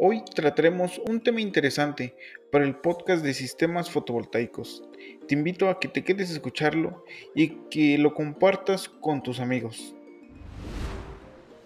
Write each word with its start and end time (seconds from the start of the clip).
Hoy 0.00 0.22
trataremos 0.32 1.00
un 1.08 1.20
tema 1.20 1.40
interesante 1.40 2.14
para 2.52 2.64
el 2.64 2.76
podcast 2.76 3.24
de 3.24 3.34
sistemas 3.34 3.90
fotovoltaicos. 3.90 4.84
Te 5.26 5.34
invito 5.34 5.68
a 5.68 5.80
que 5.80 5.88
te 5.88 6.04
quedes 6.04 6.30
a 6.30 6.34
escucharlo 6.34 7.04
y 7.34 7.48
que 7.68 7.98
lo 7.98 8.14
compartas 8.14 8.88
con 8.88 9.24
tus 9.24 9.40
amigos. 9.40 9.96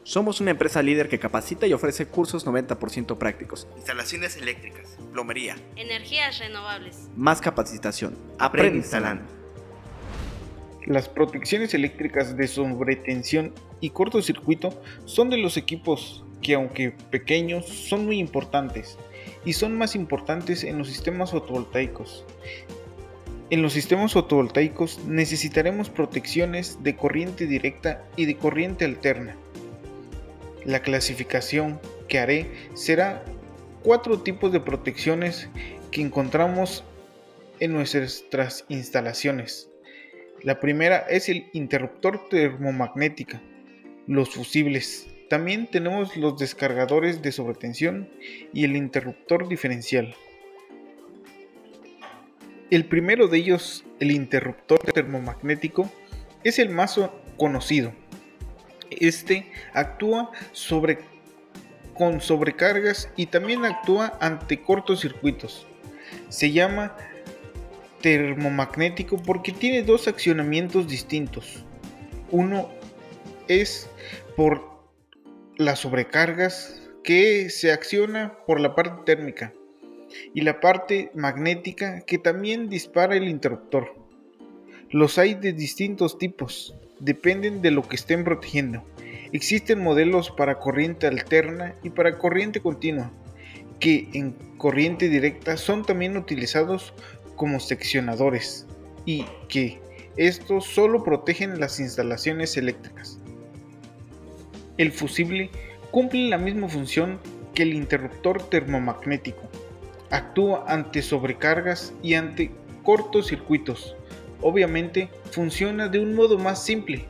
Somos 0.02 0.40
una 0.40 0.52
empresa 0.52 0.82
líder 0.82 1.10
que 1.10 1.18
capacita 1.18 1.66
y 1.66 1.74
ofrece 1.74 2.06
cursos 2.06 2.46
90% 2.46 3.18
prácticos. 3.18 3.68
Instalaciones 3.76 4.38
eléctricas, 4.38 4.96
plomería, 5.12 5.58
energías 5.76 6.38
renovables. 6.38 7.10
Más 7.14 7.42
capacitación. 7.42 8.16
Aprende 8.38 8.78
instalando. 8.78 9.30
Las 10.86 11.06
protecciones 11.10 11.74
eléctricas 11.74 12.34
de 12.34 12.48
sobretensión 12.48 13.52
y 13.82 13.90
cortocircuito 13.90 14.82
son 15.04 15.28
de 15.28 15.36
los 15.36 15.58
equipos 15.58 16.24
que 16.42 16.54
aunque 16.54 16.90
pequeños 17.10 17.66
son 17.66 18.06
muy 18.06 18.18
importantes 18.18 18.98
y 19.44 19.54
son 19.54 19.76
más 19.76 19.94
importantes 19.94 20.64
en 20.64 20.78
los 20.78 20.88
sistemas 20.88 21.30
fotovoltaicos. 21.30 22.24
En 23.50 23.62
los 23.62 23.72
sistemas 23.72 24.12
fotovoltaicos 24.12 25.04
necesitaremos 25.06 25.90
protecciones 25.90 26.82
de 26.82 26.96
corriente 26.96 27.46
directa 27.46 28.04
y 28.16 28.26
de 28.26 28.36
corriente 28.36 28.84
alterna. 28.84 29.36
La 30.64 30.80
clasificación 30.80 31.80
que 32.08 32.18
haré 32.18 32.50
será 32.74 33.24
cuatro 33.82 34.20
tipos 34.20 34.52
de 34.52 34.60
protecciones 34.60 35.48
que 35.90 36.00
encontramos 36.00 36.84
en 37.60 37.72
nuestras 37.72 38.64
instalaciones. 38.68 39.68
La 40.42 40.58
primera 40.58 40.98
es 41.08 41.28
el 41.28 41.48
interruptor 41.52 42.28
termomagnética, 42.28 43.42
los 44.06 44.30
fusibles. 44.30 45.11
También 45.32 45.66
tenemos 45.66 46.14
los 46.18 46.36
descargadores 46.36 47.22
de 47.22 47.32
sobretensión 47.32 48.06
y 48.52 48.64
el 48.64 48.76
interruptor 48.76 49.48
diferencial. 49.48 50.14
El 52.70 52.84
primero 52.84 53.28
de 53.28 53.38
ellos, 53.38 53.82
el 53.98 54.10
interruptor 54.10 54.80
termomagnético, 54.92 55.90
es 56.44 56.58
el 56.58 56.68
más 56.68 57.00
conocido. 57.38 57.94
Este 58.90 59.50
actúa 59.72 60.30
sobre, 60.52 60.98
con 61.94 62.20
sobrecargas 62.20 63.08
y 63.16 63.24
también 63.24 63.64
actúa 63.64 64.18
ante 64.20 64.60
cortocircuitos. 64.60 65.66
Se 66.28 66.52
llama 66.52 66.94
termomagnético 68.02 69.16
porque 69.16 69.52
tiene 69.52 69.82
dos 69.82 70.08
accionamientos 70.08 70.88
distintos. 70.88 71.64
Uno 72.30 72.68
es 73.48 73.88
por 74.36 74.71
las 75.56 75.80
sobrecargas 75.80 76.80
que 77.04 77.50
se 77.50 77.72
acciona 77.72 78.38
por 78.46 78.60
la 78.60 78.74
parte 78.74 79.02
térmica 79.04 79.52
y 80.34 80.42
la 80.42 80.60
parte 80.60 81.10
magnética 81.14 82.00
que 82.02 82.18
también 82.18 82.68
dispara 82.68 83.16
el 83.16 83.28
interruptor. 83.28 83.94
Los 84.90 85.18
hay 85.18 85.34
de 85.34 85.52
distintos 85.52 86.18
tipos, 86.18 86.74
dependen 87.00 87.62
de 87.62 87.70
lo 87.70 87.82
que 87.82 87.96
estén 87.96 88.24
protegiendo. 88.24 88.84
Existen 89.32 89.82
modelos 89.82 90.30
para 90.30 90.58
corriente 90.58 91.06
alterna 91.06 91.74
y 91.82 91.90
para 91.90 92.18
corriente 92.18 92.60
continua, 92.60 93.10
que 93.80 94.08
en 94.12 94.32
corriente 94.58 95.08
directa 95.08 95.56
son 95.56 95.84
también 95.84 96.16
utilizados 96.16 96.92
como 97.36 97.58
seccionadores 97.58 98.66
y 99.06 99.24
que 99.48 99.80
estos 100.16 100.66
solo 100.66 101.02
protegen 101.02 101.58
las 101.58 101.80
instalaciones 101.80 102.56
eléctricas. 102.58 103.21
El 104.82 104.90
fusible 104.90 105.48
cumple 105.92 106.28
la 106.28 106.38
misma 106.38 106.68
función 106.68 107.20
que 107.54 107.62
el 107.62 107.72
interruptor 107.72 108.48
termomagnético. 108.48 109.48
Actúa 110.10 110.64
ante 110.66 111.02
sobrecargas 111.02 111.94
y 112.02 112.14
ante 112.14 112.50
cortocircuitos. 112.82 113.94
Obviamente 114.40 115.08
funciona 115.30 115.86
de 115.86 116.00
un 116.00 116.16
modo 116.16 116.36
más 116.36 116.64
simple, 116.64 117.04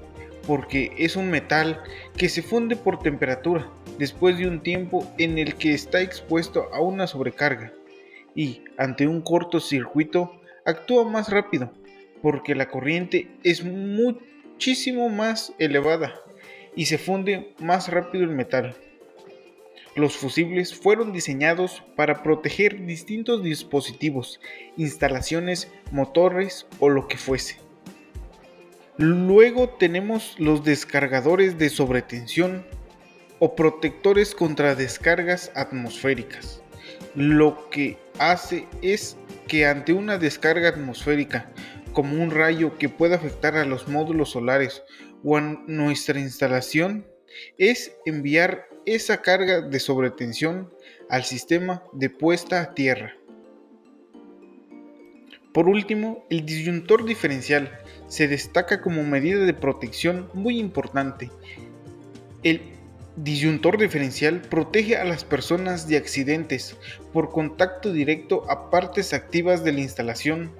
porque 0.47 0.93
es 0.99 1.16
un 1.16 1.31
metal 1.31 1.83
que 2.19 2.28
se 2.28 2.43
funde 2.43 2.77
por 2.77 2.99
temperatura 2.99 3.66
después 3.99 4.37
de 4.37 4.49
un 4.49 4.62
tiempo 4.62 5.10
en 5.16 5.39
el 5.39 5.54
que 5.54 5.72
está 5.72 6.03
expuesto 6.03 6.69
a 6.75 6.83
una 6.83 7.06
sobrecarga 7.06 7.72
y 8.34 8.65
ante 8.77 9.06
un 9.06 9.22
cortocircuito 9.22 10.43
actúa 10.66 11.09
más 11.09 11.31
rápido 11.31 11.72
porque 12.21 12.54
la 12.54 12.69
corriente 12.69 13.28
es 13.43 13.65
muchísimo 13.65 15.09
más 15.09 15.54
elevada 15.59 16.21
y 16.75 16.87
se 16.87 16.99
funde 16.99 17.55
más 17.59 17.88
rápido 17.88 18.25
el 18.25 18.31
metal. 18.31 18.77
Los 19.94 20.16
fusibles 20.16 20.75
fueron 20.75 21.12
diseñados 21.12 21.83
para 21.97 22.22
proteger 22.22 22.87
distintos 22.87 23.43
dispositivos, 23.43 24.41
instalaciones, 24.78 25.71
motores 25.91 26.66
o 26.78 26.88
lo 26.88 27.09
que 27.09 27.19
fuese. 27.19 27.59
Luego 28.97 29.69
tenemos 29.69 30.34
los 30.38 30.65
descargadores 30.65 31.59
de 31.59 31.69
sobretensión 31.69 32.65
o 33.39 33.54
protectores 33.54 34.34
contra 34.34 34.75
descargas 34.75 35.50
atmosféricas. 35.54 36.62
Lo 37.15 37.69
que 37.69 37.99
hace 38.19 38.66
es 38.81 39.16
que 39.49 39.66
ante 39.66 39.93
una 39.93 40.16
descarga 40.16 40.71
atmosférica, 40.71 41.50
como 41.93 42.22
un 42.22 42.31
rayo 42.31 42.78
que 42.78 42.89
pueda 42.89 43.16
afectar 43.16 43.56
a 43.56 43.65
los 43.66 43.89
módulos 43.89 44.31
solares 44.31 44.83
o 45.25 45.37
a 45.37 45.41
nuestra 45.41 46.19
instalación, 46.19 47.06
es 47.59 47.97
enviar 48.05 48.66
esa 48.84 49.22
carga 49.22 49.60
de 49.60 49.81
sobretensión 49.81 50.71
al 51.09 51.25
sistema 51.25 51.83
de 51.93 52.10
puesta 52.10 52.60
a 52.60 52.75
tierra. 52.75 53.15
Por 55.53 55.69
último, 55.69 56.25
el 56.31 56.47
disyuntor 56.47 57.05
diferencial 57.05 57.78
se 58.06 58.27
destaca 58.27 58.81
como 58.81 59.05
medida 59.05 59.44
de 59.44 59.53
protección 59.55 60.28
muy 60.33 60.59
importante. 60.59 61.31
El 62.43 62.62
disyuntor 63.16 63.78
diferencial 63.78 64.41
protege 64.41 64.97
a 64.97 65.04
las 65.04 65.25
personas 65.25 65.87
de 65.87 65.99
accidentes 65.99 66.77
por 67.12 67.31
contacto 67.31 67.93
directo 67.93 68.50
a 68.50 68.71
partes 68.71 69.12
activas 69.12 69.62
de 69.62 69.72
la 69.72 69.81
instalación 69.81 70.50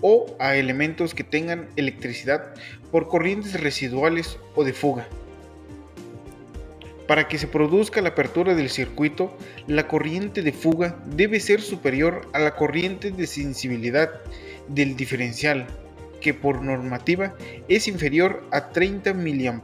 o 0.00 0.34
a 0.38 0.56
elementos 0.56 1.14
que 1.14 1.24
tengan 1.24 1.68
electricidad 1.76 2.54
por 2.90 3.08
corrientes 3.08 3.60
residuales 3.60 4.38
o 4.54 4.64
de 4.64 4.72
fuga. 4.72 5.06
Para 7.06 7.26
que 7.26 7.38
se 7.38 7.48
produzca 7.48 8.00
la 8.00 8.10
apertura 8.10 8.54
del 8.54 8.70
circuito, 8.70 9.36
la 9.66 9.88
corriente 9.88 10.42
de 10.42 10.52
fuga 10.52 10.96
debe 11.06 11.40
ser 11.40 11.60
superior 11.60 12.28
a 12.32 12.38
la 12.38 12.54
corriente 12.54 13.10
de 13.10 13.26
sensibilidad 13.26 14.10
del 14.68 14.96
diferencial, 14.96 15.66
que 16.20 16.34
por 16.34 16.62
normativa 16.62 17.34
es 17.66 17.88
inferior 17.88 18.44
a 18.52 18.70
30 18.70 19.14
mA. 19.14 19.62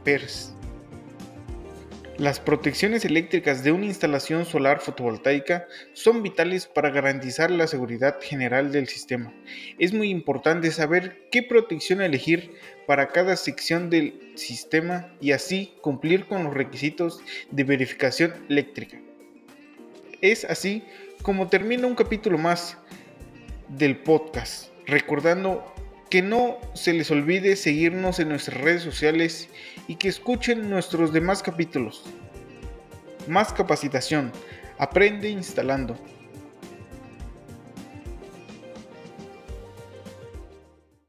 Las 2.17 2.39
protecciones 2.39 3.05
eléctricas 3.05 3.63
de 3.63 3.71
una 3.71 3.85
instalación 3.85 4.43
solar 4.43 4.79
fotovoltaica 4.79 5.67
son 5.93 6.23
vitales 6.23 6.65
para 6.65 6.89
garantizar 6.89 7.51
la 7.51 7.67
seguridad 7.67 8.17
general 8.19 8.71
del 8.71 8.87
sistema. 8.87 9.31
Es 9.77 9.93
muy 9.93 10.09
importante 10.09 10.71
saber 10.71 11.27
qué 11.29 11.43
protección 11.43 12.01
elegir 12.01 12.53
para 12.87 13.09
cada 13.09 13.35
sección 13.35 13.91
del 13.91 14.31
sistema 14.33 15.13
y 15.21 15.31
así 15.31 15.75
cumplir 15.81 16.25
con 16.25 16.43
los 16.43 16.55
requisitos 16.55 17.21
de 17.51 17.63
verificación 17.63 18.33
eléctrica. 18.49 18.99
Es 20.19 20.43
así 20.43 20.83
como 21.21 21.49
termina 21.49 21.85
un 21.85 21.93
capítulo 21.93 22.39
más 22.39 22.79
del 23.67 23.95
podcast, 23.95 24.71
recordando 24.87 25.71
que 26.09 26.21
no 26.21 26.57
se 26.73 26.93
les 26.93 27.11
olvide 27.11 27.55
seguirnos 27.55 28.19
en 28.19 28.29
nuestras 28.29 28.59
redes 28.61 28.81
sociales 28.81 29.49
y 29.87 29.95
que 29.95 30.07
escuchen 30.07 30.69
nuestros 30.69 31.13
demás 31.13 31.43
capítulos. 31.43 32.03
Más 33.27 33.51
capacitación. 33.51 34.31
Aprende 34.77 35.29
instalando. 35.29 35.97